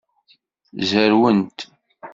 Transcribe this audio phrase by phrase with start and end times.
[0.89, 1.59] Zerwent.